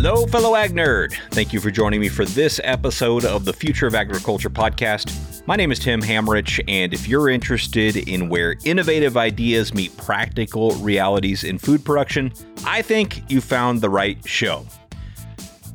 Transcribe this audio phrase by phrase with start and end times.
[0.00, 1.12] Hello, fellow Ag Nerd.
[1.32, 5.44] Thank you for joining me for this episode of the Future of Agriculture podcast.
[5.44, 10.70] My name is Tim Hammerich, and if you're interested in where innovative ideas meet practical
[10.76, 12.32] realities in food production,
[12.64, 14.64] I think you found the right show.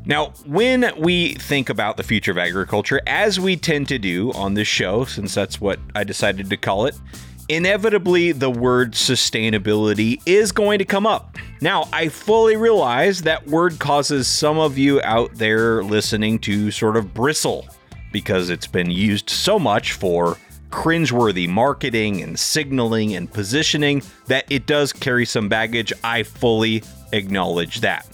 [0.05, 4.53] Now, when we think about the future of agriculture, as we tend to do on
[4.53, 6.97] this show, since that's what I decided to call it,
[7.49, 11.37] inevitably the word sustainability is going to come up.
[11.61, 16.97] Now, I fully realize that word causes some of you out there listening to sort
[16.97, 17.67] of bristle
[18.11, 20.37] because it's been used so much for
[20.69, 25.93] cringeworthy marketing and signaling and positioning that it does carry some baggage.
[26.03, 28.07] I fully acknowledge that.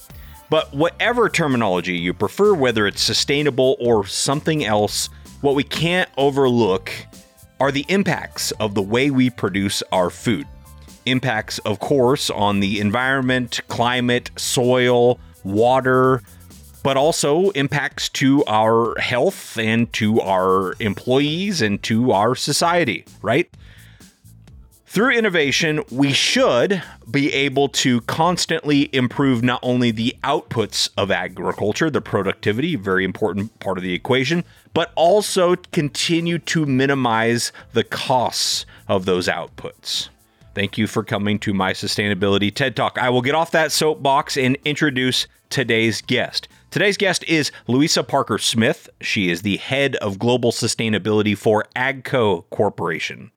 [0.50, 5.08] But whatever terminology you prefer, whether it's sustainable or something else,
[5.40, 6.92] what we can't overlook
[7.60, 10.46] are the impacts of the way we produce our food.
[11.06, 16.22] Impacts, of course, on the environment, climate, soil, water,
[16.82, 23.50] but also impacts to our health and to our employees and to our society, right?
[24.90, 31.90] Through innovation, we should be able to constantly improve not only the outputs of agriculture,
[31.90, 34.42] the productivity, very important part of the equation,
[34.74, 40.08] but also continue to minimize the costs of those outputs.
[40.56, 42.98] Thank you for coming to my sustainability TED Talk.
[42.98, 46.48] I will get off that soapbox and introduce today's guest.
[46.72, 48.90] Today's guest is Louisa Parker Smith.
[49.00, 53.30] She is the head of global sustainability for AGCO Corporation.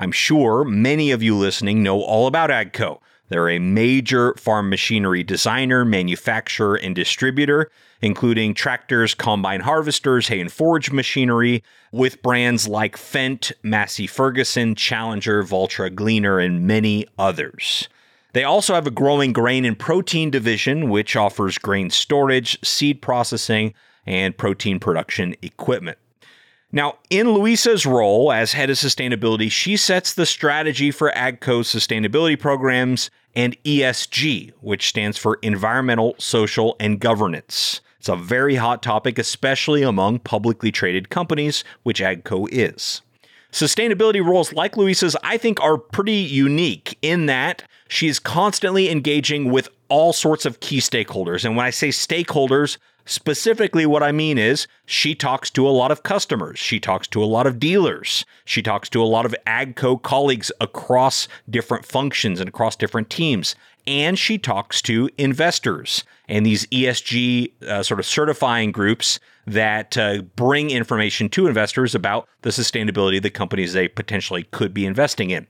[0.00, 3.00] I'm sure many of you listening know all about AGCO.
[3.30, 10.52] They're a major farm machinery designer, manufacturer, and distributor, including tractors, combine harvesters, hay and
[10.52, 17.88] forage machinery, with brands like Fendt, Massey Ferguson, Challenger, Valtra, Gleaner, and many others.
[18.34, 23.74] They also have a growing grain and protein division, which offers grain storage, seed processing,
[24.06, 25.98] and protein production equipment.
[26.70, 32.38] Now, in Louisa's role as head of sustainability, she sets the strategy for AGCO's sustainability
[32.38, 37.80] programs and ESG, which stands for environmental, social, and governance.
[37.98, 43.00] It's a very hot topic, especially among publicly traded companies, which AGCO is.
[43.50, 49.70] Sustainability roles like Louisa's, I think, are pretty unique in that she's constantly engaging with
[49.88, 51.46] all sorts of key stakeholders.
[51.46, 52.76] And when I say stakeholders,
[53.08, 57.24] Specifically, what I mean is she talks to a lot of customers, she talks to
[57.24, 62.38] a lot of dealers, she talks to a lot of AGCO colleagues across different functions
[62.38, 68.04] and across different teams, and she talks to investors and these ESG uh, sort of
[68.04, 73.88] certifying groups that uh, bring information to investors about the sustainability of the companies they
[73.88, 75.46] potentially could be investing in.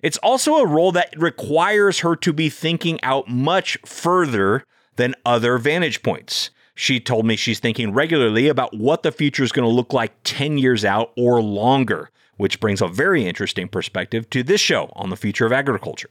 [0.00, 4.62] It's also a role that requires her to be thinking out much further
[4.94, 6.50] than other vantage points.
[6.80, 10.14] She told me she's thinking regularly about what the future is going to look like
[10.24, 12.08] 10 years out or longer,
[12.38, 16.08] which brings a very interesting perspective to this show on the future of agriculture.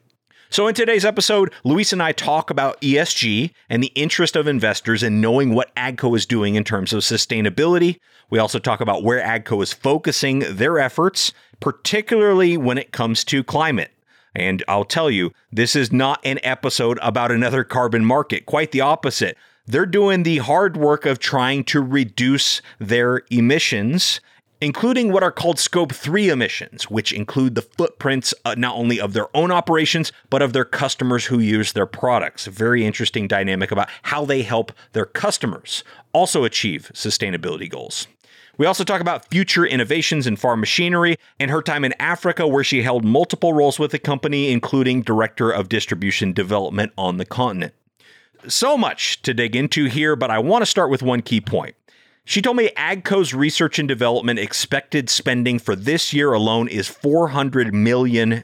[0.51, 5.01] So, in today's episode, Louisa and I talk about ESG and the interest of investors
[5.01, 7.97] in knowing what AGCO is doing in terms of sustainability.
[8.29, 13.43] We also talk about where AGCO is focusing their efforts, particularly when it comes to
[13.43, 13.89] climate.
[14.35, 18.81] And I'll tell you, this is not an episode about another carbon market, quite the
[18.81, 19.35] opposite
[19.69, 24.19] they're doing the hard work of trying to reduce their emissions
[24.61, 29.13] including what are called scope 3 emissions, which include the footprints uh, not only of
[29.13, 32.45] their own operations, but of their customers who use their products.
[32.45, 38.07] Very interesting dynamic about how they help their customers also achieve sustainability goals.
[38.57, 42.65] We also talk about future innovations in farm machinery and her time in Africa, where
[42.65, 47.73] she held multiple roles with the company, including Director of Distribution Development on the continent.
[48.47, 51.75] So much to dig into here, but I want to start with one key point.
[52.25, 57.73] She told me AGCO's research and development expected spending for this year alone is $400
[57.73, 58.43] million.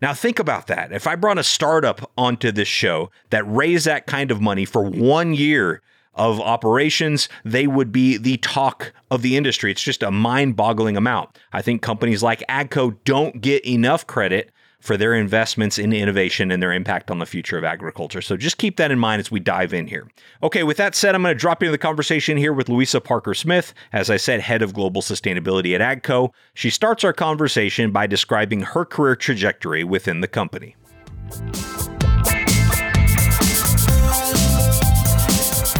[0.00, 0.90] Now, think about that.
[0.90, 4.82] If I brought a startup onto this show that raised that kind of money for
[4.82, 5.82] one year
[6.14, 9.70] of operations, they would be the talk of the industry.
[9.70, 11.38] It's just a mind boggling amount.
[11.52, 14.50] I think companies like AGCO don't get enough credit
[14.84, 18.20] for their investments in innovation and their impact on the future of agriculture.
[18.20, 20.06] So just keep that in mind as we dive in here.
[20.42, 23.32] Okay, with that said, I'm going to drop into the conversation here with Louisa Parker
[23.32, 26.32] Smith, as I said, head of global sustainability at AGCO.
[26.52, 30.76] She starts our conversation by describing her career trajectory within the company.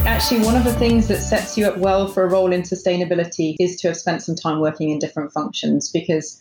[0.06, 3.56] Actually, one of the things that sets you up well for a role in sustainability
[3.60, 6.40] is to have spent some time working in different functions because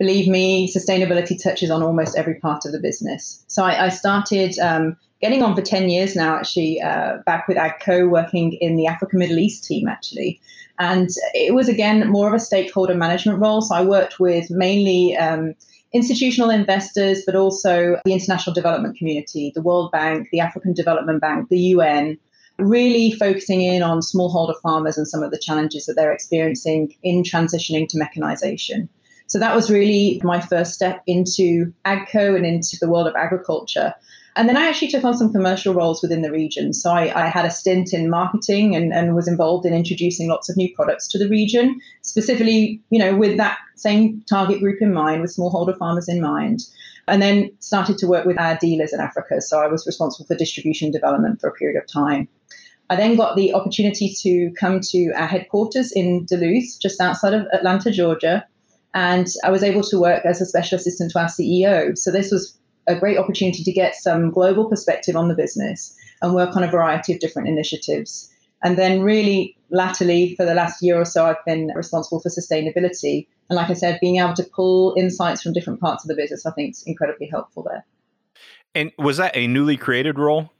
[0.00, 3.44] believe me, sustainability touches on almost every part of the business.
[3.48, 7.58] So I, I started um, getting on for 10 years now, actually, uh, back with
[7.58, 10.40] AGCO, working in the Africa Middle East team, actually.
[10.78, 13.60] And it was, again, more of a stakeholder management role.
[13.60, 15.54] So I worked with mainly um,
[15.92, 21.50] institutional investors, but also the international development community, the World Bank, the African Development Bank,
[21.50, 22.16] the UN,
[22.58, 27.22] really focusing in on smallholder farmers and some of the challenges that they're experiencing in
[27.22, 28.88] transitioning to mechanization.
[29.30, 33.94] So that was really my first step into AGCO and into the world of agriculture.
[34.34, 36.72] And then I actually took on some commercial roles within the region.
[36.72, 40.48] So I, I had a stint in marketing and, and, was involved in introducing lots
[40.48, 44.92] of new products to the region, specifically, you know, with that same target group in
[44.92, 46.62] mind, with smallholder farmers in mind.
[47.06, 49.40] And then started to work with our dealers in Africa.
[49.40, 52.26] So I was responsible for distribution development for a period of time.
[52.88, 57.46] I then got the opportunity to come to our headquarters in Duluth, just outside of
[57.52, 58.44] Atlanta, Georgia.
[58.94, 61.96] And I was able to work as a special assistant to our CEO.
[61.96, 66.34] So this was a great opportunity to get some global perspective on the business and
[66.34, 68.28] work on a variety of different initiatives.
[68.62, 73.26] And then, really, latterly, for the last year or so, I've been responsible for sustainability.
[73.48, 76.44] And like I said, being able to pull insights from different parts of the business,
[76.44, 77.86] I think is incredibly helpful there.
[78.74, 80.50] And was that a newly created role?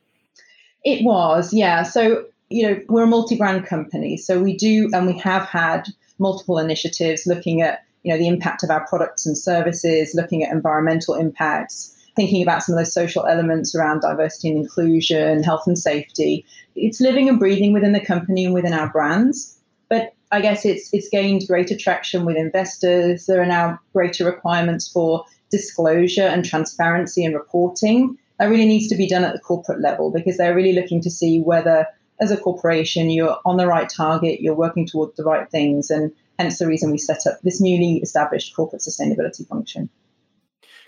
[0.85, 1.83] It was, yeah.
[1.83, 4.17] So, you know, we're a multi brand company.
[4.17, 5.89] So we do, and we have had
[6.19, 10.53] multiple initiatives looking at, you know, the impact of our products and services, looking at
[10.53, 15.79] environmental impacts, thinking about some of those social elements around diversity and inclusion, health and
[15.79, 16.45] safety.
[16.75, 19.59] It's living and breathing within the company and within our brands.
[19.89, 23.27] But I guess it's it's gained greater traction with investors.
[23.27, 28.17] There are now greater requirements for disclosure and transparency and reporting.
[28.39, 31.11] That really needs to be done at the corporate level because they're really looking to
[31.11, 31.87] see whether
[32.21, 36.13] as a corporation you're on the right target, you're working towards the right things, and
[36.41, 39.91] hence the reason we set up this newly established corporate sustainability function.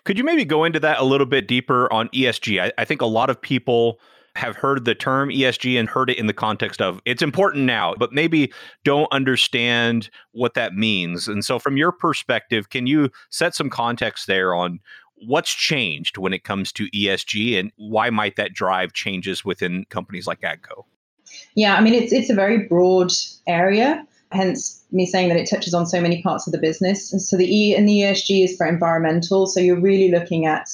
[0.04, 2.60] Could you maybe go into that a little bit deeper on ESG?
[2.60, 4.00] I, I, think a lot of people
[4.34, 7.94] have heard the term ESG and heard it in the context of it's important now,
[7.98, 8.50] but maybe
[8.82, 11.28] don't understand what that means.
[11.28, 14.80] And so, from your perspective, can you set some context there on
[15.26, 20.26] what's changed when it comes to ESG and why might that drive changes within companies
[20.26, 20.84] like AGCO?
[21.54, 23.12] Yeah, I mean, it's, it's a very broad
[23.46, 27.12] area hence me saying that it touches on so many parts of the business.
[27.12, 29.46] And so the E and the ESG is for environmental.
[29.46, 30.68] So you're really looking at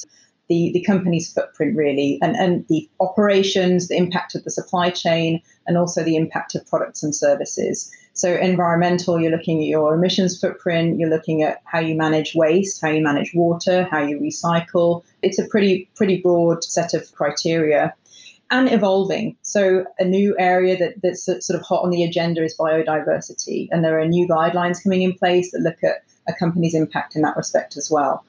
[0.49, 5.43] the, the company's footprint really and, and the operations, the impact of the supply chain,
[5.66, 7.90] and also the impact of products and services.
[8.14, 12.81] So environmental, you're looking at your emissions footprint, you're looking at how you manage waste,
[12.81, 15.05] how you manage water, how you recycle.
[15.22, 17.94] It's a pretty pretty broad set of criteria
[18.50, 19.37] and evolving.
[19.43, 23.85] So a new area that, that's sort of hot on the agenda is biodiversity, and
[23.85, 27.37] there are new guidelines coming in place that look at a company's impact in that
[27.37, 28.25] respect as well.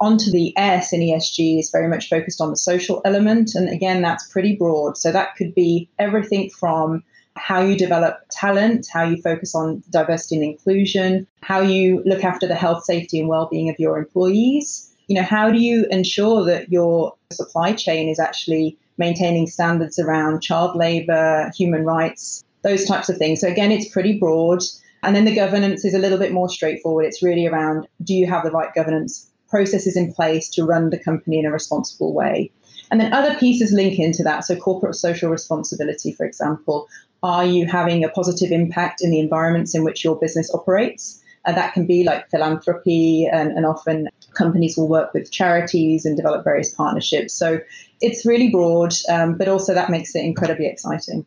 [0.00, 4.02] Onto the S in ESG is very much focused on the social element, and again,
[4.02, 4.98] that's pretty broad.
[4.98, 7.04] So that could be everything from
[7.34, 12.46] how you develop talent, how you focus on diversity and inclusion, how you look after
[12.46, 14.92] the health, safety, and well-being of your employees.
[15.06, 20.42] You know, how do you ensure that your supply chain is actually maintaining standards around
[20.42, 23.40] child labor, human rights, those types of things.
[23.40, 24.62] So, again, it's pretty broad.
[25.02, 27.06] And then the governance is a little bit more straightforward.
[27.06, 30.98] It's really around do you have the right governance processes in place to run the
[30.98, 32.50] company in a responsible way?
[32.90, 34.44] And then other pieces link into that.
[34.44, 36.88] So, corporate social responsibility, for example.
[37.24, 41.21] Are you having a positive impact in the environments in which your business operates?
[41.44, 46.16] And that can be like philanthropy, and, and often companies will work with charities and
[46.16, 47.34] develop various partnerships.
[47.34, 47.60] So
[48.00, 51.26] it's really broad, um, but also that makes it incredibly exciting.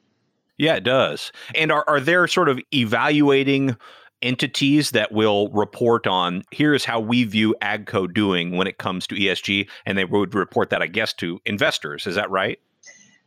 [0.57, 1.31] Yeah, it does.
[1.53, 3.75] And are, are there sort of evaluating
[4.21, 9.13] entities that will report on here's how we view agco doing when it comes to
[9.13, 12.59] esg and they would report that i guess to investors is that right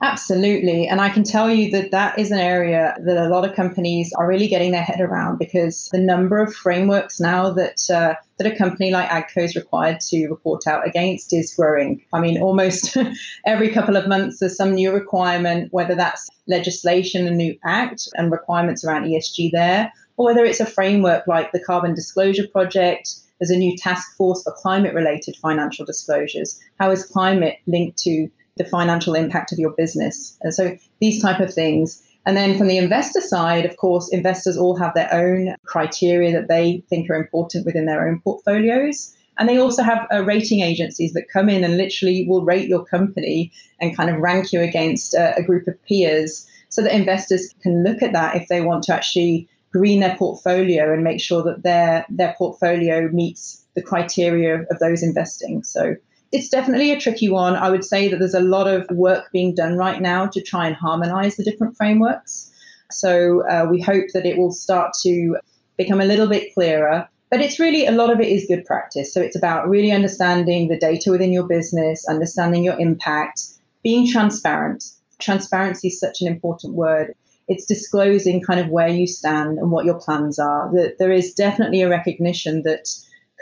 [0.00, 0.86] Absolutely.
[0.86, 4.12] And I can tell you that that is an area that a lot of companies
[4.16, 8.46] are really getting their head around because the number of frameworks now that uh, that
[8.46, 12.04] a company like AGCO is required to report out against is growing.
[12.12, 12.96] I mean, almost
[13.46, 18.30] every couple of months there's some new requirement, whether that's legislation, a new act, and
[18.30, 23.16] requirements around ESG there, or whether it's a framework like the Carbon Disclosure Project.
[23.40, 26.60] There's a new task force for climate related financial disclosures.
[26.78, 28.28] How is climate linked to
[28.58, 30.36] the financial impact of your business.
[30.42, 32.02] And so these type of things.
[32.26, 36.48] And then from the investor side, of course, investors all have their own criteria that
[36.48, 39.14] they think are important within their own portfolios.
[39.38, 42.84] And they also have uh, rating agencies that come in and literally will rate your
[42.84, 47.54] company and kind of rank you against uh, a group of peers so that investors
[47.62, 51.42] can look at that if they want to actually green their portfolio and make sure
[51.42, 55.62] that their their portfolio meets the criteria of those investing.
[55.62, 55.96] So
[56.32, 57.56] it's definitely a tricky one.
[57.56, 60.66] I would say that there's a lot of work being done right now to try
[60.66, 62.50] and harmonize the different frameworks.
[62.90, 65.36] So uh, we hope that it will start to
[65.76, 67.08] become a little bit clearer.
[67.30, 69.12] But it's really a lot of it is good practice.
[69.12, 73.42] So it's about really understanding the data within your business, understanding your impact,
[73.82, 74.84] being transparent.
[75.18, 77.14] Transparency is such an important word.
[77.46, 80.70] It's disclosing kind of where you stand and what your plans are.
[80.74, 82.88] That there is definitely a recognition that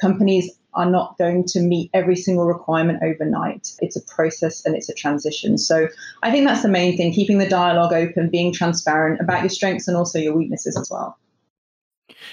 [0.00, 3.73] companies are not going to meet every single requirement overnight.
[3.80, 5.59] It's a process and it's a transition.
[5.59, 5.88] So
[6.23, 9.88] I think that's the main thing keeping the dialogue open, being transparent about your strengths
[9.88, 11.18] and also your weaknesses as well.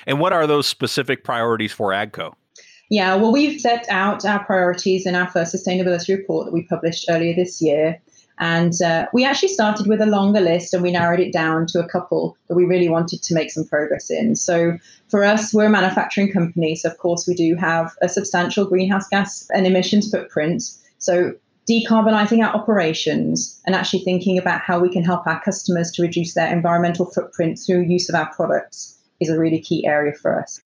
[0.05, 2.33] And what are those specific priorities for AGCO?
[2.89, 7.05] Yeah, well, we've set out our priorities in our first sustainability report that we published
[7.09, 7.99] earlier this year.
[8.39, 11.79] And uh, we actually started with a longer list and we narrowed it down to
[11.79, 14.35] a couple that we really wanted to make some progress in.
[14.35, 14.77] So,
[15.09, 16.75] for us, we're a manufacturing company.
[16.75, 20.63] So, of course, we do have a substantial greenhouse gas and emissions footprint.
[20.97, 21.33] So,
[21.69, 26.33] decarbonizing our operations and actually thinking about how we can help our customers to reduce
[26.33, 30.59] their environmental footprint through use of our products is a really key area for us.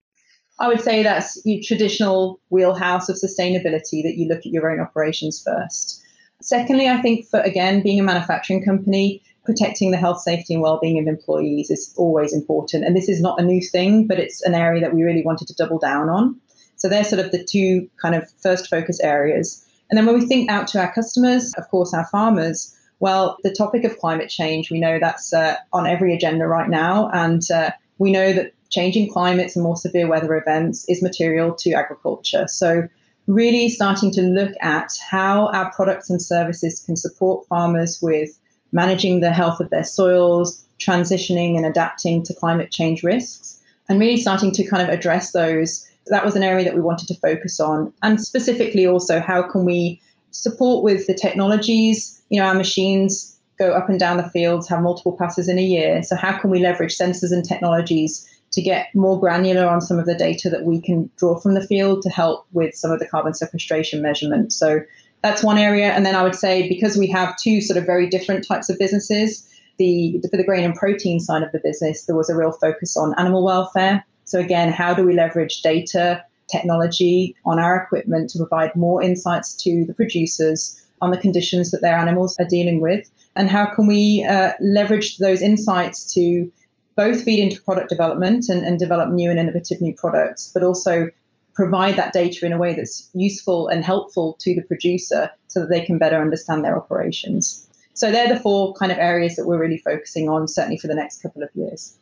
[0.59, 4.79] I would say that's your traditional wheelhouse of sustainability that you look at your own
[4.79, 6.01] operations first.
[6.41, 10.99] Secondly, I think for again being a manufacturing company, protecting the health, safety, and well-being
[10.99, 12.83] of employees is always important.
[12.83, 15.47] And this is not a new thing, but it's an area that we really wanted
[15.47, 16.39] to double down on.
[16.75, 19.65] So they're sort of the two kind of first focus areas.
[19.89, 23.53] And then when we think out to our customers, of course, our farmers, well, the
[23.53, 27.09] topic of climate change, we know that's uh, on every agenda right now.
[27.13, 31.71] And uh, we know that changing climates and more severe weather events is material to
[31.71, 32.47] agriculture.
[32.47, 32.89] So,
[33.27, 38.37] really starting to look at how our products and services can support farmers with
[38.71, 44.17] managing the health of their soils, transitioning and adapting to climate change risks, and really
[44.17, 45.87] starting to kind of address those.
[46.07, 47.93] That was an area that we wanted to focus on.
[48.01, 52.21] And specifically, also, how can we support with the technologies?
[52.29, 55.63] You know, our machines go up and down the fields, have multiple passes in a
[55.63, 56.03] year.
[56.03, 60.05] So, how can we leverage sensors and technologies to get more granular on some of
[60.05, 63.07] the data that we can draw from the field to help with some of the
[63.07, 64.53] carbon sequestration measurement?
[64.53, 64.81] So,
[65.23, 65.87] that's one area.
[65.91, 68.77] And then I would say because we have two sort of very different types of
[68.77, 72.51] businesses, the for the grain and protein side of the business, there was a real
[72.51, 74.05] focus on animal welfare.
[74.25, 79.55] So again, how do we leverage data, technology on our equipment to provide more insights
[79.63, 83.09] to the producers on the conditions that their animals are dealing with?
[83.37, 86.51] and how can we uh, leverage those insights to
[86.97, 91.09] both feed into product development and, and develop new and innovative new products, but also
[91.53, 95.69] provide that data in a way that's useful and helpful to the producer so that
[95.69, 97.67] they can better understand their operations.
[97.93, 100.95] So they're the four kind of areas that we're really focusing on, certainly for the
[100.95, 101.97] next couple of years.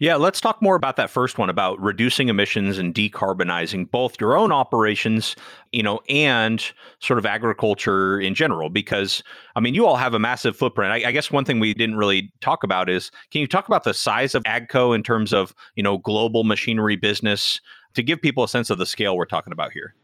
[0.00, 4.36] Yeah, let's talk more about that first one about reducing emissions and decarbonizing both your
[4.36, 5.36] own operations,
[5.70, 6.64] you know, and
[6.98, 8.70] sort of agriculture in general.
[8.70, 9.22] Because,
[9.54, 10.92] I mean, you all have a massive footprint.
[10.92, 13.84] I, I, guess one thing we didn't really talk about is can you talk about
[13.84, 17.60] the size of AGCO in terms of, you know, global machinery business
[17.94, 19.94] to give people a sense of the scale we're talking about here?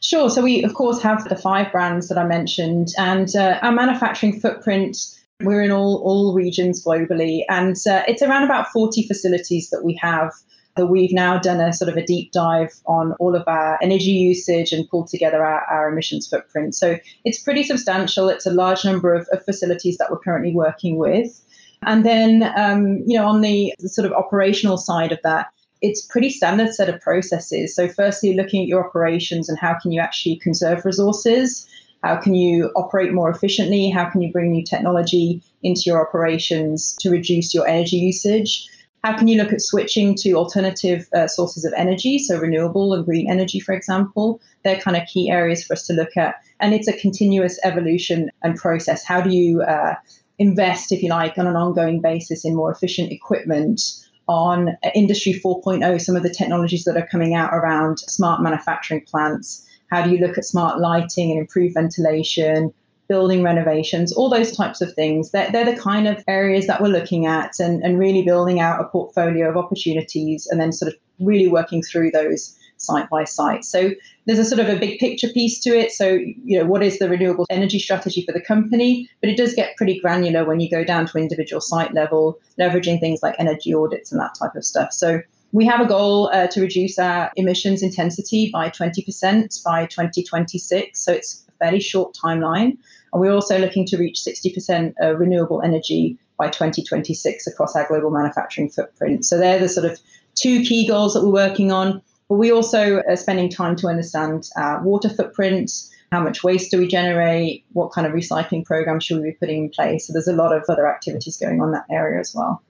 [0.00, 0.28] Sure.
[0.30, 4.40] So we, of course, have the five brands that I mentioned, and uh, our manufacturing
[4.40, 4.96] footprint
[5.44, 9.94] we're in all, all regions globally, and uh, it's around about 40 facilities that we
[10.00, 10.32] have
[10.76, 14.10] that we've now done a sort of a deep dive on all of our energy
[14.10, 16.74] usage and pulled together our, our emissions footprint.
[16.74, 18.28] So it's pretty substantial.
[18.28, 21.40] It's a large number of, of facilities that we're currently working with.
[21.82, 25.48] And then, um, you know, on the, the sort of operational side of that,
[25.82, 27.74] it's pretty standard set of processes.
[27.74, 31.68] So firstly, looking at your operations and how can you actually conserve resources
[32.02, 33.88] how can you operate more efficiently?
[33.90, 38.68] How can you bring new technology into your operations to reduce your energy usage?
[39.04, 43.04] How can you look at switching to alternative uh, sources of energy, so renewable and
[43.04, 44.40] green energy, for example?
[44.62, 46.36] They're kind of key areas for us to look at.
[46.60, 49.04] And it's a continuous evolution and process.
[49.04, 49.94] How do you uh,
[50.38, 53.80] invest, if you like, on an ongoing basis in more efficient equipment?
[54.28, 59.04] On uh, Industry 4.0, some of the technologies that are coming out around smart manufacturing
[59.04, 62.72] plants, how do you look at smart lighting and improve ventilation,
[63.08, 65.30] building renovations, all those types of things?
[65.32, 68.80] They're, they're the kind of areas that we're looking at and, and really building out
[68.80, 73.64] a portfolio of opportunities and then sort of really working through those site by site.
[73.66, 73.90] So
[74.26, 75.92] there's a sort of a big picture piece to it.
[75.92, 79.10] So, you know, what is the renewable energy strategy for the company?
[79.20, 82.98] But it does get pretty granular when you go down to individual site level, leveraging
[82.98, 84.92] things like energy audits and that type of stuff.
[84.92, 85.20] So
[85.52, 90.98] we have a goal uh, to reduce our emissions intensity by 20% by 2026.
[90.98, 92.78] So it's a fairly short timeline.
[93.12, 98.10] And we're also looking to reach 60% uh, renewable energy by 2026 across our global
[98.10, 99.26] manufacturing footprint.
[99.26, 100.00] So they're the sort of
[100.34, 102.00] two key goals that we're working on.
[102.30, 105.70] But we also are spending time to understand our water footprint,
[106.10, 109.64] how much waste do we generate, what kind of recycling program should we be putting
[109.64, 110.06] in place.
[110.06, 112.62] So there's a lot of other activities going on in that area as well.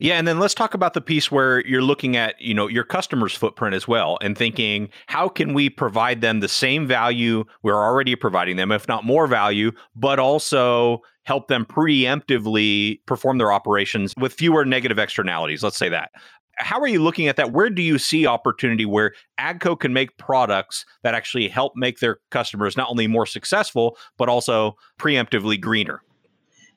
[0.00, 2.84] Yeah, and then let's talk about the piece where you're looking at, you know, your
[2.84, 7.74] customer's footprint as well and thinking, how can we provide them the same value we're
[7.74, 14.14] already providing them, if not more value, but also help them preemptively perform their operations
[14.16, 16.10] with fewer negative externalities, let's say that.
[16.58, 17.52] How are you looking at that?
[17.52, 22.18] Where do you see opportunity where AGCO can make products that actually help make their
[22.30, 26.02] customers not only more successful, but also preemptively greener?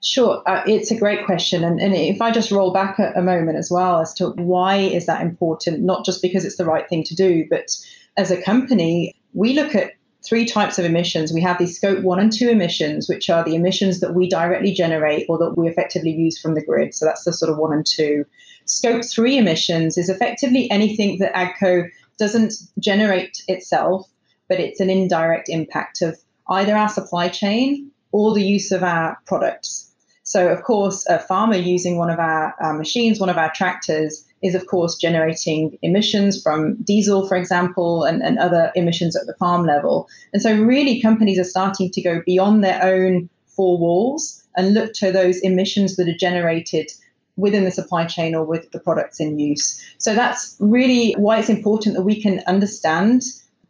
[0.03, 3.21] Sure, uh, it's a great question, and, and if I just roll back a, a,
[3.21, 6.89] moment as well as to why is that important, not just because it's the right
[6.89, 7.69] thing to do, but
[8.17, 9.93] as a company, we look at
[10.25, 11.31] three types of emissions.
[11.31, 14.73] We have the scope one and two emissions, which are the emissions that we directly
[14.73, 16.95] generate or that we effectively use from the grid.
[16.95, 18.25] So that's the sort of one and two.
[18.65, 24.09] Scope three emissions is effectively anything that AGCO doesn't generate itself,
[24.47, 29.17] but it's an indirect impact of either our supply chain or the use of our
[29.25, 29.90] products.
[30.31, 34.55] So, of course, a farmer using one of our, machines, one of our tractors, is
[34.55, 39.65] of course generating emissions from diesel, for example, and, and other emissions at the farm
[39.65, 40.07] level.
[40.31, 44.93] And so, really, companies are starting to go beyond their own four walls and look
[44.93, 46.89] to those emissions that are generated
[47.35, 49.83] within the supply chain or with the products in use.
[49.97, 53.23] So, that's really why it's important that we can understand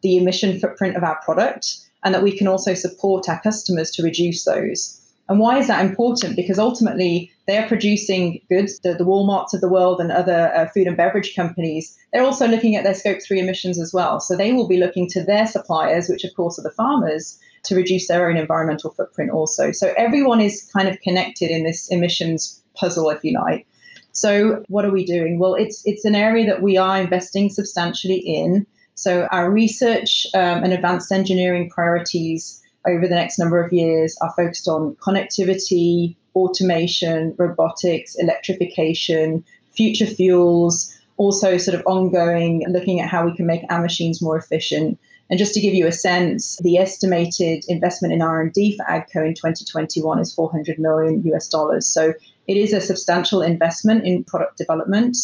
[0.04, 4.04] the emission footprint of our product and that we can also support our customers to
[4.04, 5.01] reduce those.
[5.30, 6.36] And why is that important?
[6.36, 10.68] Because ultimately, they are producing goods, the, the Walmarts of the world and other uh,
[10.68, 11.98] food and beverage companies.
[12.12, 14.20] They're also looking at their scope three emissions as well.
[14.20, 17.76] So they will be looking to their suppliers, which of course are the farmers, to
[17.76, 19.72] reduce their own environmental footprint also.
[19.72, 23.68] So everyone is kind of connected in this emissions puzzle, if you like.
[24.12, 25.40] So what are we doing?
[25.40, 28.66] Well, it's it's an area that we are investing substantially in.
[28.96, 34.34] So our research um, and advanced engineering priorities over the next number of years are
[34.36, 43.26] focused on connectivity, automation, robotics, electrification, future fuels, also sort of ongoing looking at how
[43.26, 45.00] we can make our machines more efficient.
[45.30, 49.34] And just to give you a sense, the estimated investment in R&D for AGCO in
[49.34, 51.88] 2021 is 400 million US dollars.
[51.88, 52.14] So
[52.48, 55.16] it is a substantial investment in product development.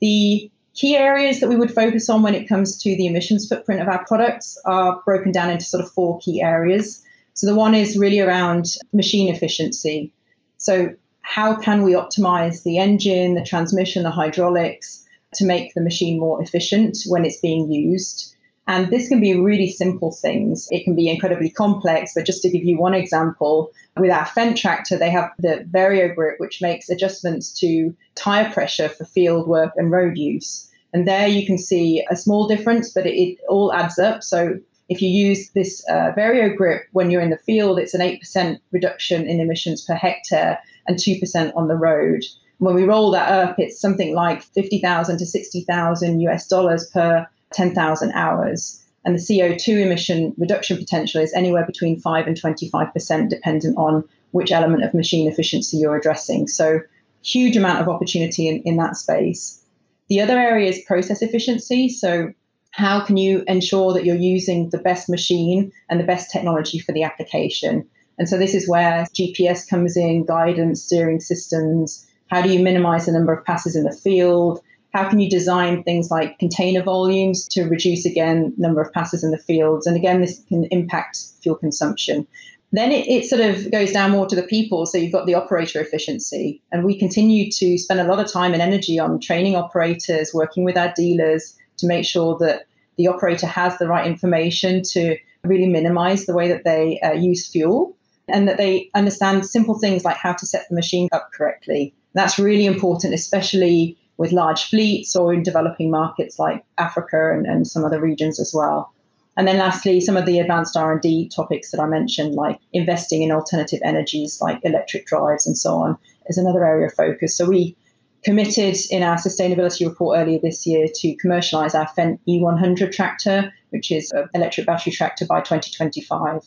[0.00, 3.80] The Key areas that we would focus on when it comes to the emissions footprint
[3.80, 7.00] of our products are broken down into sort of four key areas.
[7.34, 10.12] So the one is really around machine efficiency.
[10.58, 16.18] So how can we optimize the engine, the transmission, the hydraulics to make the machine
[16.18, 18.33] more efficient when it's being used?
[18.66, 20.68] And this can be really simple things.
[20.70, 24.56] It can be incredibly complex, but just to give you one example, with our Fendt
[24.56, 29.72] tractor, they have the Vario Grip, which makes adjustments to tire pressure for field work
[29.76, 30.70] and road use.
[30.94, 34.22] And there you can see a small difference, but it, it all adds up.
[34.22, 38.00] So if you use this uh, Vario Grip when you're in the field, it's an
[38.00, 42.22] 8% reduction in emissions per hectare and 2% on the road.
[42.58, 48.12] When we roll that up, it's something like 50,000 to 60,000 US dollars per 10,000
[48.12, 48.80] hours.
[49.04, 54.50] And the CO2 emission reduction potential is anywhere between 5 and 25%, dependent on which
[54.50, 56.48] element of machine efficiency you're addressing.
[56.48, 56.80] So,
[57.22, 59.62] huge amount of opportunity in, in that space.
[60.08, 61.88] The other area is process efficiency.
[61.88, 62.32] So,
[62.70, 66.92] how can you ensure that you're using the best machine and the best technology for
[66.92, 67.86] the application?
[68.18, 72.06] And so, this is where GPS comes in, guidance, steering systems.
[72.28, 74.62] How do you minimize the number of passes in the field?
[74.94, 79.32] How can you design things like container volumes to reduce again number of passes in
[79.32, 79.88] the fields?
[79.88, 82.28] And again, this can impact fuel consumption.
[82.70, 84.86] Then it, it sort of goes down more to the people.
[84.86, 86.62] So you've got the operator efficiency.
[86.70, 90.62] And we continue to spend a lot of time and energy on training operators, working
[90.62, 95.66] with our dealers to make sure that the operator has the right information to really
[95.66, 97.96] minimize the way that they uh, use fuel
[98.28, 101.92] and that they understand simple things like how to set the machine up correctly.
[102.14, 107.66] That's really important, especially with large fleets or in developing markets like Africa and, and
[107.66, 108.92] some other regions as well.
[109.36, 113.32] And then lastly, some of the advanced R&D topics that I mentioned, like investing in
[113.32, 115.98] alternative energies like electric drives and so on,
[116.28, 117.36] is another area of focus.
[117.36, 117.76] So we
[118.24, 123.90] committed in our sustainability report earlier this year to commercialize our Fendt E100 tractor, which
[123.90, 126.40] is an electric battery tractor by 2025.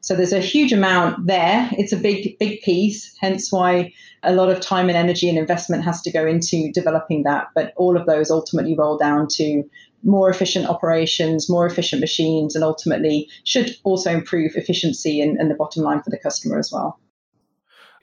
[0.00, 1.70] So there's a huge amount there.
[1.72, 3.92] It's a big, big piece, hence why
[4.22, 7.48] a lot of time and energy and investment has to go into developing that.
[7.54, 9.64] But all of those ultimately roll down to
[10.04, 15.54] more efficient operations, more efficient machines, and ultimately should also improve efficiency and, and the
[15.54, 16.98] bottom line for the customer as well.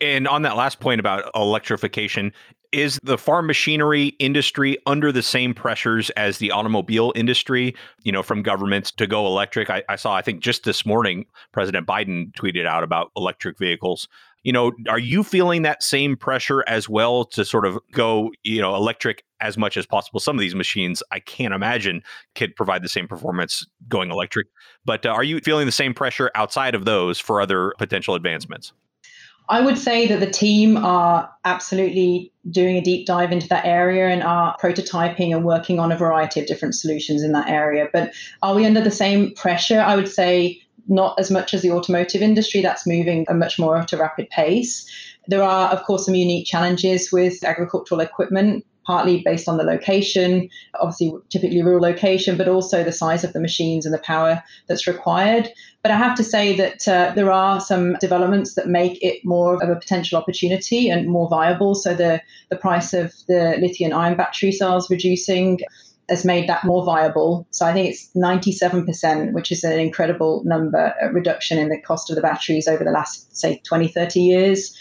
[0.02, 2.32] And on that last point about electrification,
[2.72, 8.22] is the farm machinery industry under the same pressures as the automobile industry, you know,
[8.22, 9.70] from governments to go electric?
[9.70, 14.08] I, I saw, I think just this morning, President Biden tweeted out about electric vehicles.
[14.44, 18.62] You know are you feeling that same pressure as well to sort of go you
[18.62, 20.22] know electric as much as possible?
[20.22, 22.02] Some of these machines i can't imagine
[22.36, 24.48] could provide the same performance going electric
[24.86, 28.72] but uh, are you feeling the same pressure outside of those for other potential advancements
[29.50, 34.08] I would say that the team are absolutely doing a deep dive into that area
[34.08, 37.88] and are prototyping and working on a variety of different solutions in that area.
[37.92, 39.80] But are we under the same pressure?
[39.80, 43.78] I would say not as much as the automotive industry that's moving a much more
[43.78, 44.88] at a rapid pace.
[45.28, 50.50] There are, of course, some unique challenges with agricultural equipment partly based on the location,
[50.80, 54.88] obviously typically rural location, but also the size of the machines and the power that's
[54.88, 55.48] required.
[55.82, 59.62] But I have to say that uh, there are some developments that make it more
[59.64, 61.74] of a potential opportunity and more viable.
[61.74, 65.60] So the, the price of the lithium ion battery cells reducing
[66.10, 67.48] has made that more viable.
[67.52, 72.18] So I think it's 97%, which is an incredible number, reduction in the cost of
[72.18, 74.78] the batteries over the last, say, 20, 30 years.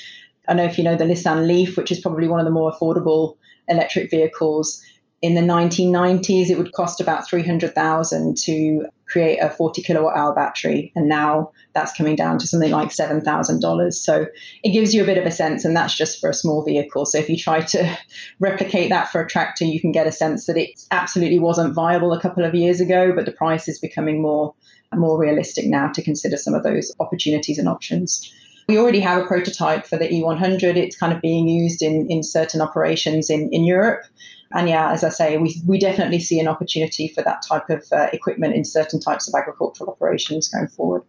[0.49, 2.73] I know if you know the Nissan Leaf, which is probably one of the more
[2.73, 3.37] affordable
[3.69, 4.83] electric vehicles.
[5.21, 10.92] In the 1990s, it would cost about 300,000 to create a 40 kilowatt hour battery,
[10.94, 13.92] and now that's coming down to something like $7,000.
[13.94, 14.27] So
[14.62, 17.07] it gives you a bit of a sense, and that's just for a small vehicle.
[17.07, 17.99] So if you try to
[18.40, 22.12] replicate that for a tractor, you can get a sense that it absolutely wasn't viable
[22.12, 24.55] a couple of years ago, but the price is becoming more
[24.97, 28.33] more realistic now to consider some of those opportunities and options.
[28.68, 30.77] We already have a prototype for the E100.
[30.77, 34.05] It's kind of being used in, in certain operations in, in Europe.
[34.53, 37.85] And yeah, as I say, we, we definitely see an opportunity for that type of
[37.93, 41.03] uh, equipment in certain types of agricultural operations going forward.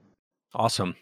[0.53, 0.95] Awesome.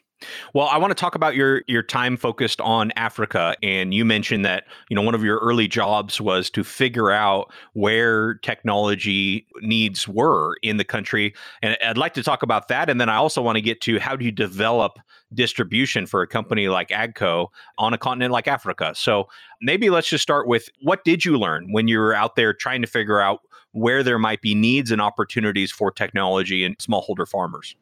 [0.54, 4.46] Well, I want to talk about your your time focused on Africa and you mentioned
[4.46, 10.08] that, you know, one of your early jobs was to figure out where technology needs
[10.08, 11.36] were in the country.
[11.62, 14.00] And I'd like to talk about that and then I also want to get to
[14.00, 14.98] how do you develop
[15.34, 18.94] distribution for a company like Agco on a continent like Africa.
[18.96, 19.28] So,
[19.62, 22.82] maybe let's just start with what did you learn when you were out there trying
[22.82, 27.76] to figure out where there might be needs and opportunities for technology and smallholder farmers?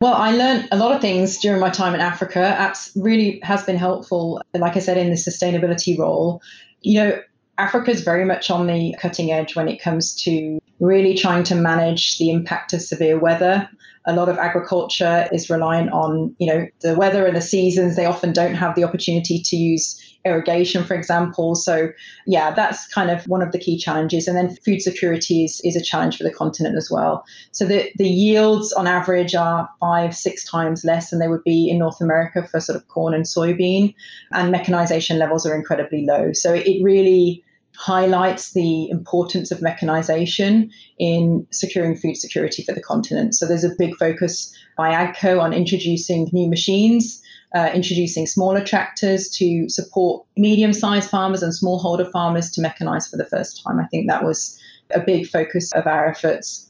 [0.00, 2.54] Well, I learned a lot of things during my time in Africa.
[2.58, 6.42] Apps really has been helpful, like I said, in the sustainability role.
[6.82, 7.20] You know,
[7.58, 11.54] Africa is very much on the cutting edge when it comes to really trying to
[11.54, 13.68] manage the impact of severe weather.
[14.04, 17.96] A lot of agriculture is reliant on you know the weather and the seasons.
[17.96, 21.54] They often don't have the opportunity to use irrigation for example.
[21.54, 21.90] So
[22.26, 24.28] yeah that's kind of one of the key challenges.
[24.28, 27.24] And then food security is, is a challenge for the continent as well.
[27.52, 31.70] So the, the yields on average are five six times less than they would be
[31.70, 33.94] in north america for sort of corn and soybean.
[34.32, 36.32] And mechanization levels are incredibly low.
[36.32, 37.42] So it really
[37.78, 43.34] highlights the importance of mechanization in securing food security for the continent.
[43.34, 47.22] So there's a big focus by AGCO on introducing new machines,
[47.54, 53.16] uh, introducing smaller tractors to support medium sized farmers and smallholder farmers to mechanize for
[53.16, 53.78] the first time.
[53.78, 54.60] I think that was
[54.90, 56.68] a big focus of our efforts.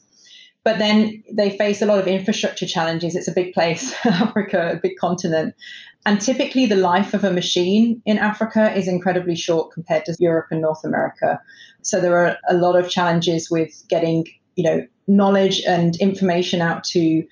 [0.64, 3.14] But then they face a lot of infrastructure challenges.
[3.14, 5.54] It's a big place, Africa, a big continent.
[6.06, 10.46] And typically, the life of a machine in Africa is incredibly short compared to Europe
[10.52, 11.40] and North America.
[11.82, 16.84] So there are a lot of challenges with getting, you know, knowledge and information out
[16.84, 17.26] to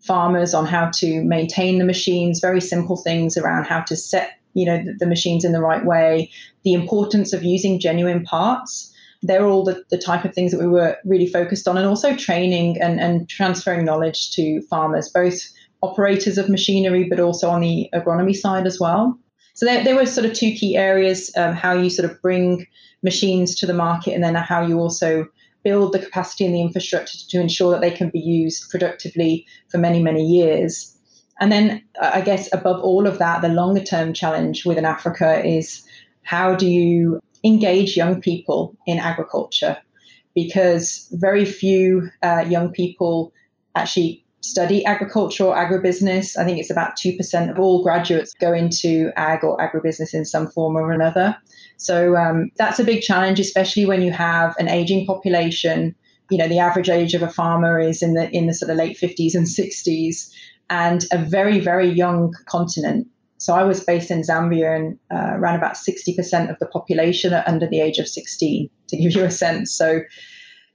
[0.00, 2.38] farmers on how to maintain the machines.
[2.38, 5.84] Very simple things around how to set, you know, the, the machines in the right
[5.86, 6.30] way.
[6.64, 8.94] The importance of using genuine parts.
[9.22, 12.14] They're all the, the type of things that we were really focused on, and also
[12.14, 15.40] training and, and transferring knowledge to farmers, both
[15.82, 19.18] operators of machinery, but also on the agronomy side as well.
[19.54, 22.66] So there, there were sort of two key areas um, how you sort of bring
[23.02, 25.26] machines to the market, and then how you also
[25.64, 29.78] build the capacity and the infrastructure to ensure that they can be used productively for
[29.78, 30.96] many, many years.
[31.40, 35.84] And then I guess above all of that, the longer term challenge within Africa is
[36.22, 39.76] how do you engage young people in agriculture?
[40.34, 43.32] Because very few uh, young people
[43.74, 46.36] actually study agriculture or agribusiness.
[46.36, 50.48] I think it's about 2% of all graduates go into ag or agribusiness in some
[50.48, 51.36] form or another.
[51.76, 55.94] So um, that's a big challenge, especially when you have an aging population.
[56.30, 58.76] You know, the average age of a farmer is in the in the sort of
[58.76, 60.30] late 50s and 60s,
[60.68, 63.06] and a very very young continent.
[63.38, 67.44] So I was based in Zambia, and uh, around about 60% of the population are
[67.46, 69.72] under the age of 16, to give you a sense.
[69.72, 70.00] So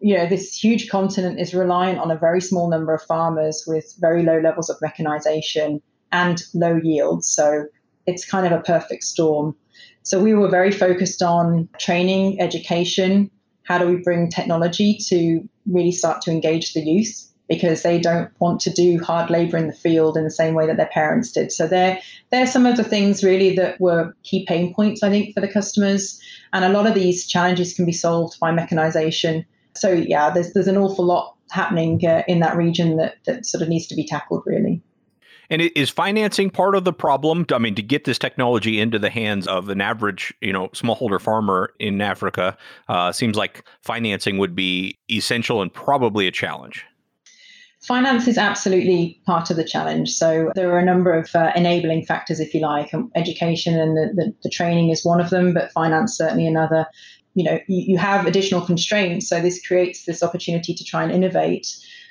[0.03, 3.95] you know, this huge continent is reliant on a very small number of farmers with
[3.99, 7.25] very low levels of mechanization and low yields.
[7.25, 7.67] So
[8.05, 9.55] it's kind of a perfect storm.
[10.03, 13.31] So we were very focused on training, education.
[13.63, 17.25] How do we bring technology to really start to engage the youth?
[17.47, 20.67] Because they don't want to do hard labor in the field in the same way
[20.67, 21.53] that their parents did.
[21.53, 21.97] So they're,
[22.29, 25.47] they're some of the things really that were key pain points, I think, for the
[25.47, 26.19] customers.
[26.51, 29.45] And a lot of these challenges can be solved by mechanization.
[29.75, 33.61] So yeah, there's, there's an awful lot happening uh, in that region that, that sort
[33.61, 34.81] of needs to be tackled really.
[35.49, 37.45] And is financing part of the problem?
[37.53, 41.21] I mean, to get this technology into the hands of an average, you know, smallholder
[41.21, 42.57] farmer in Africa,
[42.87, 46.85] uh, seems like financing would be essential and probably a challenge.
[47.81, 50.13] Finance is absolutely part of the challenge.
[50.13, 52.93] So there are a number of uh, enabling factors, if you like.
[52.93, 56.87] And education and the, the, the, training is one of them, but finance certainly another.
[57.35, 61.11] You know, you, you have additional constraints, so this creates this opportunity to try and
[61.11, 61.67] innovate.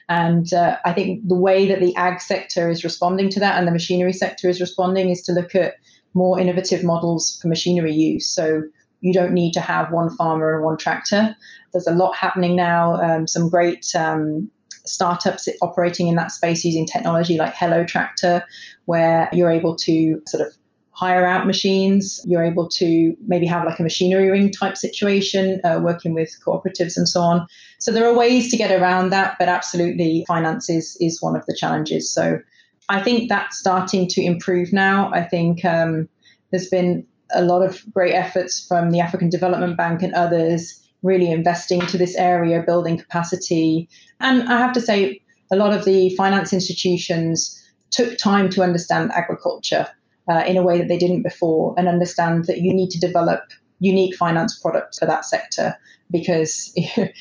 [0.09, 3.67] And uh, I think the way that the ag sector is responding to that and
[3.67, 5.75] the machinery sector is responding is to look at
[6.15, 8.27] more innovative models for machinery use.
[8.27, 8.63] So
[9.01, 11.37] you don't need to have one farmer and one tractor.
[11.73, 14.51] There's a lot happening now, um, some great um,
[14.85, 18.45] startups operating in that space using technology like Hello Tractor,
[18.85, 20.53] where you're able to sort of
[20.93, 22.21] hire out machines.
[22.25, 26.97] You're able to maybe have like a machinery ring type situation, uh, working with cooperatives
[26.97, 27.47] and so on.
[27.79, 31.45] So there are ways to get around that, but absolutely, finance is, is one of
[31.47, 32.11] the challenges.
[32.11, 32.41] So
[32.89, 35.11] I think that's starting to improve now.
[35.13, 36.09] I think um,
[36.51, 41.31] there's been a lot of great efforts from the African Development Bank and others really
[41.31, 43.89] investing to this area, building capacity.
[44.21, 47.59] And I have to say, a lot of the finance institutions
[47.91, 49.87] took time to understand agriculture
[50.29, 53.43] uh, in a way that they didn't before and understand that you need to develop
[53.81, 55.77] unique finance products for that sector
[56.11, 57.13] because the,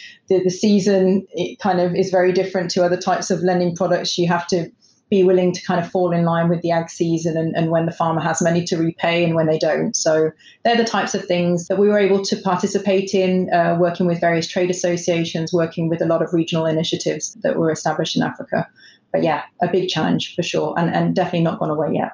[0.44, 4.18] the season it kind of is very different to other types of lending products.
[4.18, 4.70] You have to
[5.10, 7.86] be willing to kind of fall in line with the ag season and, and when
[7.86, 9.94] the farmer has money to repay and when they don't.
[9.94, 10.32] So
[10.64, 14.22] they're the types of things that we were able to participate in, uh, working with
[14.22, 18.70] various trade associations, working with a lot of regional initiatives that were established in Africa.
[19.12, 22.14] But yeah, a big challenge for sure, and, and definitely not gone away yet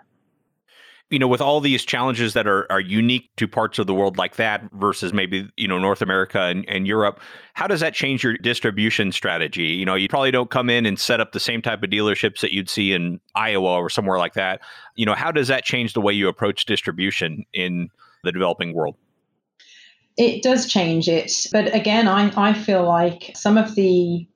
[1.10, 4.17] you know, with all these challenges that are, are unique to parts of the world
[4.17, 7.22] like that versus maybe, you know, North America and, and Europe,
[7.54, 9.67] how does that change your distribution strategy?
[9.67, 12.41] You know, you probably don't come in and set up the same type of dealerships
[12.41, 14.60] that you'd see in Iowa or somewhere like that.
[14.96, 17.89] You know, how does that change the way you approach distribution in
[18.26, 18.98] the developing world?
[20.17, 21.32] It does change it.
[21.54, 24.28] But again, I, I feel like some of the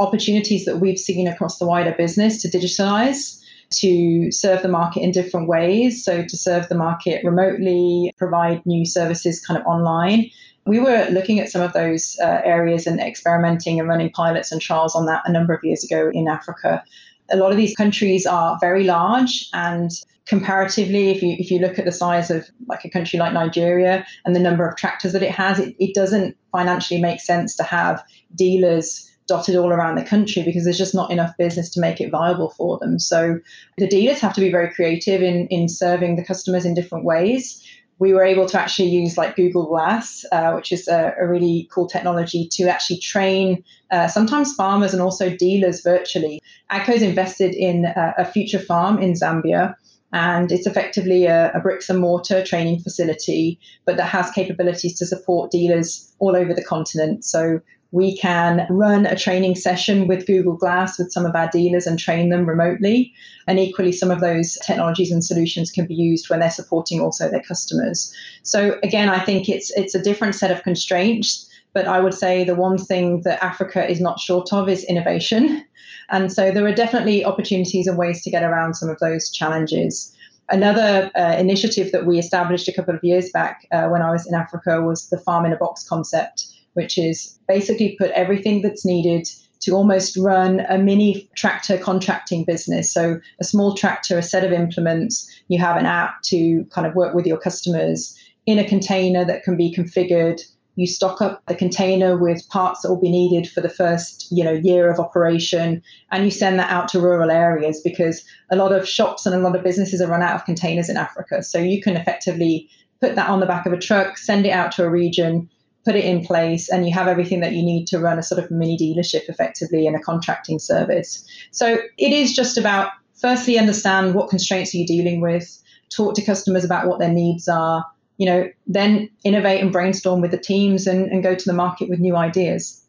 [0.00, 5.10] opportunities that we've seen across the wider business to digitalize to serve the market in
[5.10, 6.04] different ways.
[6.04, 10.30] So, to serve the market remotely, provide new services kind of online.
[10.66, 14.60] We were looking at some of those uh, areas and experimenting and running pilots and
[14.60, 16.82] trials on that a number of years ago in Africa.
[17.30, 19.90] A lot of these countries are very large and
[20.26, 24.04] comparatively, if you if you look at the size of like a country like Nigeria
[24.24, 27.62] and the number of tractors that it has, it, it doesn't financially make sense to
[27.62, 28.02] have
[28.34, 32.10] dealers dotted all around the country because there's just not enough business to make it
[32.10, 32.98] viable for them.
[32.98, 33.40] So
[33.78, 37.62] the dealers have to be very creative in, in serving the customers in different ways.
[37.98, 41.66] We were able to actually use like Google Glass, uh, which is a, a, really
[41.72, 46.42] cool technology to actually train uh, sometimes farmers and also dealers virtually.
[46.70, 49.76] AGCO's invested in a, future farm in Zambia
[50.12, 55.06] and it's effectively a, a, bricks and mortar training facility, but that has capabilities to
[55.06, 57.24] support dealers all over the continent.
[57.24, 57.60] So
[57.92, 61.98] we can run a training session with Google Glass with some of our dealers and
[61.98, 63.12] train them remotely.
[63.46, 67.30] And equally, some of those technologies and solutions can be used when they're supporting also
[67.30, 68.12] their customers.
[68.42, 71.48] So again, I think it's it's a different set of constraints.
[71.72, 75.62] But I would say the one thing that Africa is not short of is innovation.
[76.08, 80.14] And so there are definitely opportunities and ways to get around some of those challenges.
[80.48, 84.26] Another uh, initiative that we established a couple of years back uh, when I was
[84.26, 86.46] in Africa was the farm in a box concept
[86.76, 89.26] which is basically put everything that's needed
[89.60, 92.92] to almost run a mini tractor contracting business.
[92.92, 96.94] So, a small tractor, a set of implements, you have an app to kind of
[96.94, 100.40] work with your customers in a container that can be configured.
[100.76, 104.44] You stock up the container with parts that will be needed for the first, you
[104.44, 108.72] know, year of operation, and you send that out to rural areas because a lot
[108.72, 111.42] of shops and a lot of businesses are run out of containers in Africa.
[111.42, 112.68] So you can effectively
[113.00, 115.48] put that on the back of a truck, send it out to a region,
[115.86, 118.42] put it in place and you have everything that you need to run a sort
[118.42, 121.24] of mini dealership effectively in a contracting service.
[121.52, 126.24] So it is just about firstly understand what constraints are you dealing with, talk to
[126.24, 127.86] customers about what their needs are,
[128.18, 131.88] you know, then innovate and brainstorm with the teams and, and go to the market
[131.88, 132.82] with new ideas.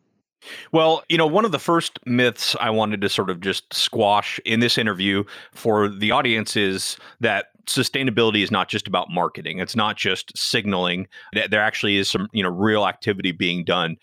[0.71, 4.39] Well, you know, one of the first myths I wanted to sort of just squash
[4.43, 9.59] in this interview for the audience is that sustainability is not just about marketing.
[9.59, 11.07] It's not just signaling.
[11.33, 13.97] That there actually is some, you know, real activity being done.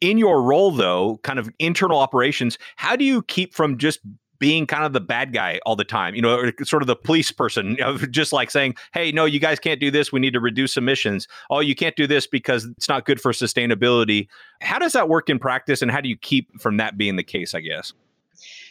[0.00, 4.00] In your role though, kind of internal operations, how do you keep from just
[4.38, 7.32] being kind of the bad guy all the time, you know, sort of the police
[7.32, 10.12] person, you know, just like saying, hey, no, you guys can't do this.
[10.12, 11.26] We need to reduce emissions.
[11.50, 14.28] Oh, you can't do this because it's not good for sustainability.
[14.60, 15.82] How does that work in practice?
[15.82, 17.92] And how do you keep from that being the case, I guess?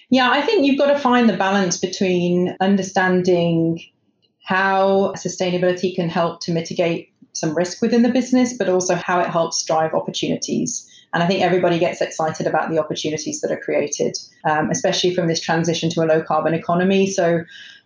[0.10, 3.80] Yeah, I think you've got to find the balance between understanding
[4.46, 9.28] how sustainability can help to mitigate some risk within the business, but also how it
[9.28, 10.88] helps drive opportunities.
[11.14, 14.16] And I think everybody gets excited about the opportunities that are created,
[14.48, 17.08] um, especially from this transition to a low carbon economy.
[17.08, 17.44] So,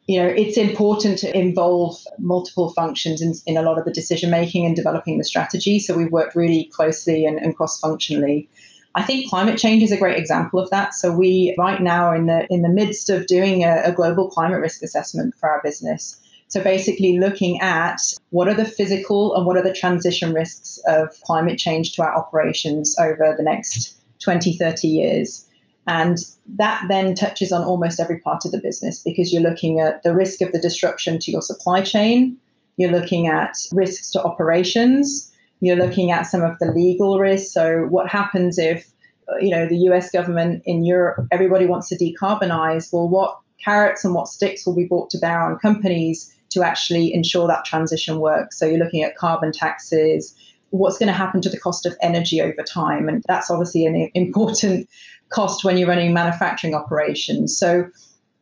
[0.08, 4.30] you know, it's important to involve multiple functions in, in a lot of the decision
[4.30, 5.80] making and developing the strategy.
[5.80, 8.50] So we've worked really closely and, and cross functionally.
[8.96, 10.94] I think climate change is a great example of that.
[10.94, 14.30] So we right now are in the in the midst of doing a, a global
[14.30, 16.20] climate risk assessment for our business.
[16.50, 21.10] So basically looking at what are the physical and what are the transition risks of
[21.22, 25.46] climate change to our operations over the next 20, 30 years.
[25.86, 26.18] And
[26.58, 30.14] that then touches on almost every part of the business because you're looking at the
[30.14, 32.38] risk of the disruption to your supply chain,
[32.78, 35.32] you're looking at risks to operations,
[35.62, 37.54] you're looking at some of the legal risks.
[37.54, 38.92] So what happens if
[39.40, 42.92] you know the US government in Europe everybody wants to decarbonize?
[42.92, 47.14] Well, what carrots and what sticks will be brought to bear on companies to actually
[47.14, 48.58] ensure that transition works.
[48.58, 50.36] So you're looking at carbon taxes,
[50.72, 53.10] what's going to happen to the cost of energy over time.
[53.10, 54.90] And that's obviously an important
[55.30, 57.58] cost when you're running manufacturing operations.
[57.58, 57.90] So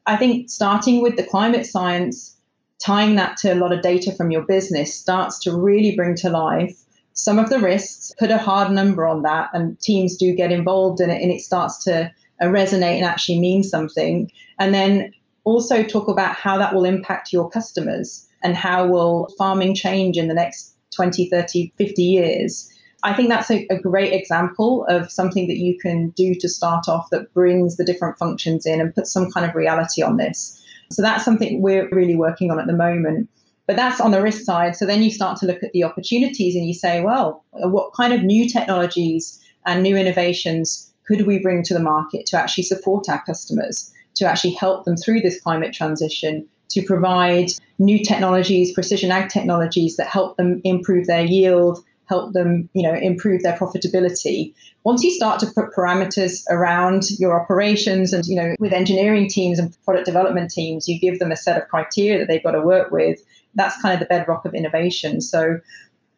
[0.05, 2.35] I think starting with the climate science,
[2.83, 6.29] tying that to a lot of data from your business starts to really bring to
[6.29, 6.77] life
[7.13, 11.01] some of the risks, put a hard number on that, and teams do get involved
[11.01, 14.31] in it and it starts to resonate and actually mean something.
[14.59, 15.13] And then
[15.47, 20.27] also talk about how that will impact your customers and how will farming change in
[20.27, 22.69] the next 20, 30, 50 years.
[23.03, 26.89] I think that's a, a, great example of something that you can do to start
[26.89, 30.61] off that brings the different functions in and puts some kind of reality on this.
[30.91, 33.29] So that's something we're really working on at the moment.
[33.67, 34.75] But that's on the risk side.
[34.75, 38.11] So then you start to look at the opportunities and you say, well, what kind
[38.11, 43.07] of new technologies and new innovations could we bring to the market to actually support
[43.07, 43.93] our customers?
[44.17, 47.49] To actually help them through this climate transition, to provide
[47.79, 52.93] new technologies, precision ag technologies that help them improve their yield, help them, you know,
[52.93, 54.53] improve their profitability.
[54.83, 59.59] Once you start to put parameters around your operations and, you know, with engineering teams
[59.59, 62.61] and product development teams, you give them a set of criteria that they've got to
[62.61, 63.19] work with.
[63.55, 65.19] That's kind of the bedrock of innovation.
[65.19, 65.59] So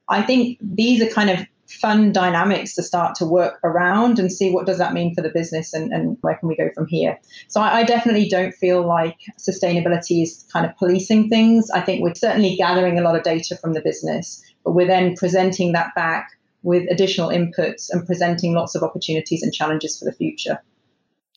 [0.07, 4.51] I think these are kind of fun dynamics to start to work around and see
[4.51, 7.19] what does that mean for the business and, and where can we go from here.
[7.47, 11.69] So I, I, definitely don't feel like sustainability is kind of policing things.
[11.69, 15.15] I think we're certainly gathering a lot of data from the business, but we're then
[15.15, 16.31] presenting that back
[16.63, 20.59] with additional inputs and presenting lots of opportunities and challenges for the future.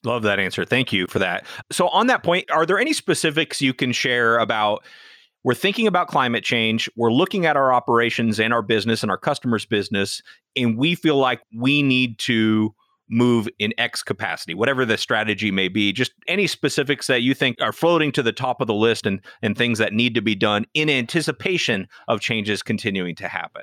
[0.05, 0.65] Love that answer.
[0.65, 1.47] Thank you for that.
[1.71, 4.83] So on that point, are there any specifics you can share about
[5.45, 6.89] we're thinking about climate change.
[6.97, 10.23] We're looking at our operations and our business and our customers' business,
[10.57, 12.75] and we feel like we need to
[13.09, 15.93] move in X capacity, whatever the strategy may be.
[15.93, 19.21] Just any specifics that you think are floating to the top of the list and,
[19.43, 23.63] and things that need to be done in anticipation of changes continuing to happen.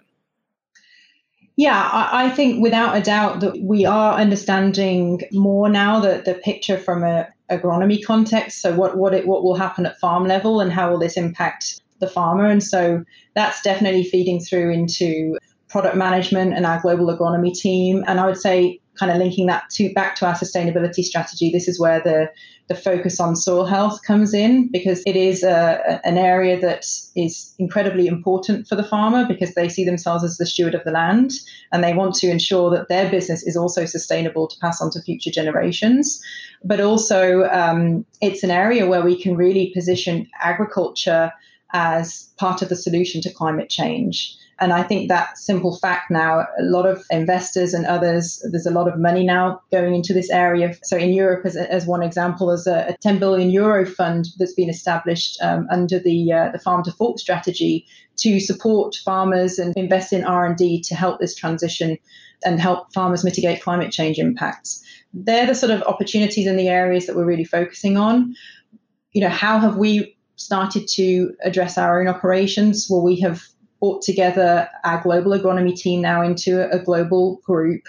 [1.60, 6.78] Yeah, I, think without a doubt that we are understanding more now that the picture
[6.78, 8.62] from a agronomy context.
[8.62, 11.82] So what what it what will happen at farm level and how will this impact
[12.00, 12.46] the farmer?
[12.46, 13.04] And so
[13.36, 18.06] that's definitely feeding through into product management and our global agronomy team.
[18.08, 21.68] And I would say kind of linking that to back to our sustainability strategy, this
[21.68, 22.30] is where the
[22.70, 26.86] the focus on soil health comes in because it is a, an area that
[27.16, 30.92] is incredibly important for the farmer because they see themselves as the steward of the
[30.92, 31.32] land
[31.72, 35.02] and they want to ensure that their business is also sustainable to pass on to
[35.02, 36.24] future generations.
[36.64, 41.32] But also, um, it's an area where we can really position agriculture
[41.74, 44.36] as part of the solution to climate change.
[44.60, 48.72] And I think that simple fact now, a lot of investors and others, there's a
[48.72, 50.76] lot of money now going into this area.
[50.84, 54.54] So in Europe, as, as one example, there's a, a 10 billion euro fund that's
[54.54, 57.88] been established um, under the uh, the farm to fork strategy
[58.18, 61.98] to support farmers and invest in R&D to help this transition
[62.44, 64.84] and help farmers mitigate climate change impacts.
[65.14, 68.36] They're the sort of opportunities in the areas that we're really focusing on.
[69.14, 72.88] You know, how have we started to address our own operations?
[72.90, 73.42] Well, we have
[73.80, 77.82] brought together our global agronomy team now into a global group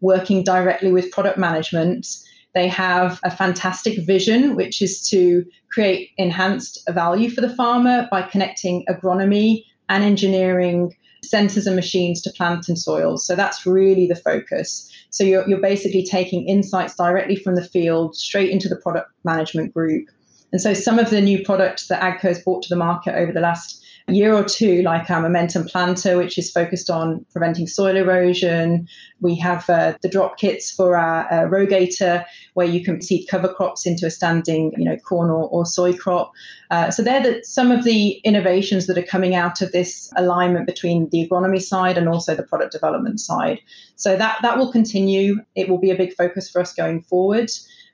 [0.00, 2.06] working directly with product management.
[2.54, 8.22] They have a fantastic vision, which is to create enhanced value for the farmer by
[8.22, 13.16] connecting agronomy and engineering sensors and machines to plant and soil.
[13.16, 14.90] So that's really the focus.
[15.10, 19.72] So you're, you're basically taking insights directly from the field straight into the product management
[19.72, 20.08] group.
[20.50, 23.32] And so some of the new products that AGCO has brought to the market over
[23.32, 27.96] the last year or two, like our Momentum Planter, which is focused on preventing soil
[27.96, 28.88] erosion.
[29.20, 32.24] We have uh, the drop kits for our uh, Rogator,
[32.54, 35.92] where you can seed cover crops into a standing, you know, corn or, or soy
[35.92, 36.32] crop.
[36.70, 40.66] Uh, so they're the, some of the innovations that are coming out of this alignment
[40.66, 43.60] between the agronomy side and also the product development side.
[43.96, 45.36] So that that will continue.
[45.54, 47.50] It will be a big focus for us going forward.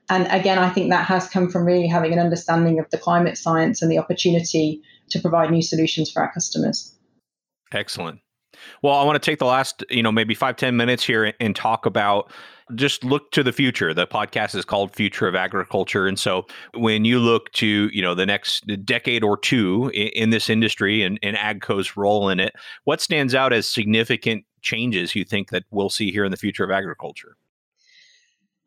[0.09, 3.37] And again, I think that has come from really having an understanding of the climate
[3.37, 6.95] science and the opportunity to provide new solutions for our customers.
[7.71, 8.19] Excellent.
[8.81, 11.55] Well, I want to take the last, you know, maybe five ten minutes here and
[11.55, 12.31] talk about
[12.75, 13.93] just look to the future.
[13.93, 16.07] The podcast is called Future of Agriculture.
[16.07, 16.45] And so
[16.75, 21.01] when you look to, you know, the next decade or two in, in this industry
[21.01, 22.53] and, and AGCO's role in it,
[22.83, 26.63] what stands out as significant changes you think that we'll see here in the future
[26.63, 27.37] of agriculture?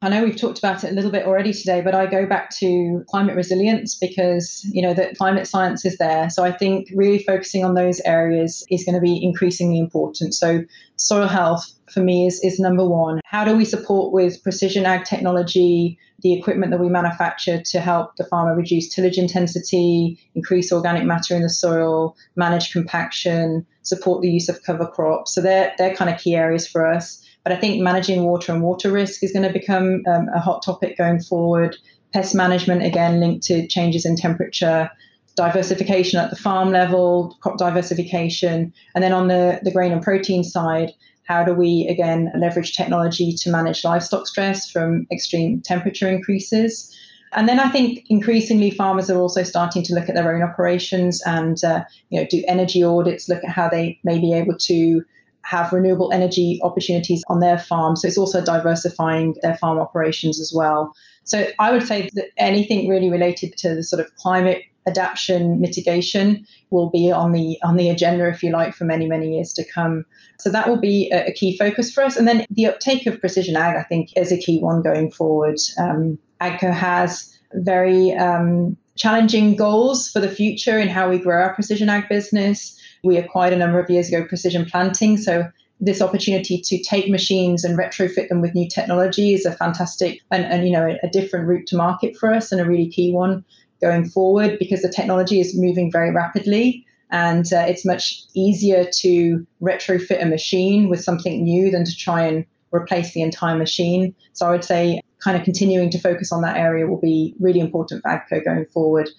[0.03, 2.51] I know we've talked about it a little bit already today, but I go back
[2.57, 6.29] to climate resilience because, you know, that climate science is there.
[6.29, 10.35] So I think really focusing on those areas is going to be increasingly important.
[10.35, 10.65] So
[10.97, 13.21] soil health for me is, is number one.
[13.25, 18.17] How do we support with precision ag technology, the equipment that we manufacture to help
[18.17, 24.31] the farmer reduce tillage intensity, increase organic matter in the soil, manage compaction, support the
[24.31, 25.33] use of cover crops.
[25.33, 27.25] So they're, they're kind of key areas for us.
[27.45, 30.63] But I think managing water and water risk is going to become um, a hot
[30.63, 31.77] topic going forward.
[32.13, 34.91] Pest management, again, linked to changes in temperature,
[35.35, 38.73] diversification at the farm level, crop diversification.
[38.95, 40.93] And then on the, the grain and protein side,
[41.25, 46.95] how do we, again, leverage technology to manage livestock stress from extreme temperature increases?
[47.35, 51.23] And then I think increasingly farmers are also starting to look at their own operations
[51.25, 55.03] and uh, you know do energy audits, look at how they may be able to
[55.45, 57.97] have renewable energy opportunities on their farm.
[57.97, 60.95] So it's also diversifying their farm operations as well.
[61.25, 66.45] So I would say that anything really related to the sort of climate adaptation mitigation
[66.71, 69.65] will be on the on the agenda if you like for many many years to
[69.65, 70.05] come
[70.41, 73.21] so that will be a, a key focus for us and then the uptake of
[73.21, 78.77] precision ag i think is a key one going forward um, agco has very um,
[78.97, 83.53] challenging goals for the future in how we grow our precision ag business we acquired
[83.53, 85.17] a number of years ago precision planting.
[85.17, 85.51] So
[85.81, 90.45] this opportunity to take machines and retrofit them with new technology is a fantastic and,
[90.45, 93.45] and you know a, different route to market for us and a really key one
[93.81, 99.45] going forward because the technology is moving very rapidly and uh, it's much easier to
[99.61, 104.15] retrofit a machine with something new than to try and replace the entire machine.
[104.33, 107.61] So I would say kind of continuing to focus on that area will be really
[107.61, 109.11] important for AGCO going forward.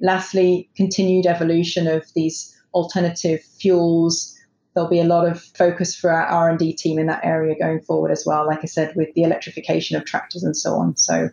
[0.00, 4.34] Lastly, continued evolution of these alternative fuels.
[4.74, 8.10] There'll be a lot of focus for our R&D team in that area going forward
[8.10, 10.96] as well, like I said, with the electrification of tractors and so on.
[10.96, 11.30] So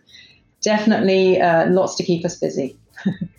[0.62, 2.76] definitely uh, lots to keep us busy.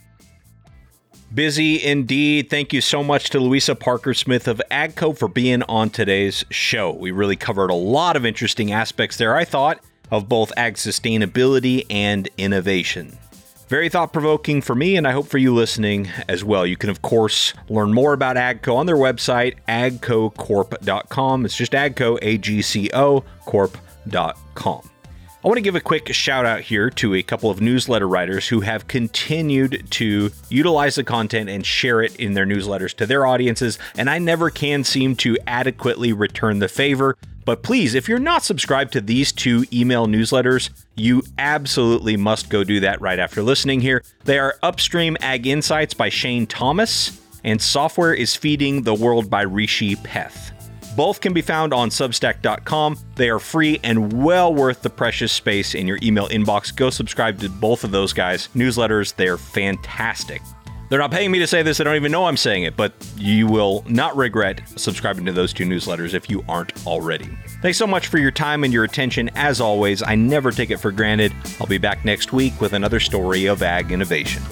[1.33, 2.49] Busy indeed.
[2.49, 6.91] Thank you so much to Louisa Parker Smith of AGCO for being on today's show.
[6.91, 11.85] We really covered a lot of interesting aspects there, I thought, of both ag sustainability
[11.89, 13.17] and innovation.
[13.67, 16.65] Very thought provoking for me, and I hope for you listening as well.
[16.65, 21.43] You can, of course, learn more about AGCO on their website, agcocorp.com.
[21.43, 24.89] It's just AGCO, A G C O, corp.com.
[25.43, 28.47] I want to give a quick shout out here to a couple of newsletter writers
[28.47, 33.25] who have continued to utilize the content and share it in their newsletters to their
[33.25, 37.17] audiences, and I never can seem to adequately return the favor.
[37.47, 42.65] But please, if you're not subscribed to these two email newsletters, you absolutely must go
[42.65, 44.03] do that right after listening here.
[44.25, 49.43] They are Upstream Ag Insights by Shane Thomas and Software is Feeding the World by
[49.43, 50.51] Rhishi Pethe.
[50.97, 52.99] Both can be found on substack.com.
[53.15, 56.75] They are free and well worth the precious space in your email inbox.
[56.75, 59.15] Go subscribe to both of those guys' newsletters.
[59.15, 60.41] They're fantastic.
[60.89, 61.77] They're not paying me to say this.
[61.77, 65.51] They don't even know I'm saying it, but you will not regret subscribing to those
[65.51, 67.29] two newsletters if you aren't already.
[67.61, 69.29] Thanks so much for your time and your attention.
[69.35, 71.33] As always, I never take it for granted.
[71.59, 74.43] I'll be back next week with another story of ag innovation.